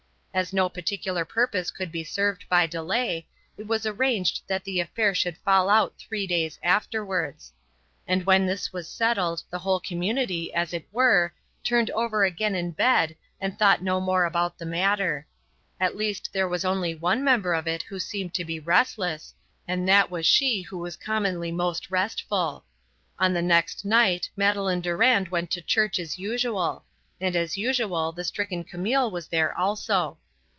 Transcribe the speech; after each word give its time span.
As 0.33 0.53
no 0.53 0.69
particular 0.69 1.25
purpose 1.25 1.71
could 1.71 1.91
be 1.91 2.05
served 2.05 2.47
by 2.47 2.65
delay, 2.65 3.27
it 3.57 3.67
was 3.67 3.85
arranged 3.85 4.43
that 4.47 4.63
the 4.63 4.79
affair 4.79 5.13
should 5.13 5.37
fall 5.39 5.69
out 5.69 5.95
three 5.99 6.25
days 6.25 6.57
afterwards. 6.63 7.51
And 8.07 8.25
when 8.25 8.45
this 8.45 8.71
was 8.71 8.87
settled 8.87 9.43
the 9.49 9.59
whole 9.59 9.81
community, 9.81 10.53
as 10.53 10.73
it 10.73 10.87
were, 10.89 11.33
turned 11.65 11.89
over 11.91 12.23
again 12.23 12.55
in 12.55 12.71
bed 12.71 13.17
and 13.41 13.59
thought 13.59 13.83
no 13.83 13.99
more 13.99 14.23
about 14.23 14.57
the 14.57 14.65
matter. 14.65 15.27
At 15.81 15.97
least 15.97 16.29
there 16.31 16.47
was 16.47 16.63
only 16.63 16.95
one 16.95 17.25
member 17.25 17.53
of 17.53 17.67
it 17.67 17.83
who 17.83 17.99
seemed 17.99 18.33
to 18.35 18.45
be 18.45 18.57
restless, 18.57 19.33
and 19.67 19.85
that 19.89 20.09
was 20.09 20.25
she 20.25 20.61
who 20.61 20.77
was 20.77 20.95
commonly 20.95 21.51
most 21.51 21.91
restful. 21.91 22.63
On 23.19 23.33
the 23.33 23.41
next 23.41 23.83
night 23.83 24.29
Madeleine 24.37 24.79
Durand 24.79 25.27
went 25.27 25.51
to 25.51 25.61
church 25.61 25.99
as 25.99 26.17
usual; 26.17 26.85
and 27.19 27.35
as 27.35 27.57
usual 27.57 28.11
the 28.13 28.23
stricken 28.23 28.63
Camille 28.63 29.11
was 29.11 29.27
there 29.27 29.55
also. 29.55 30.17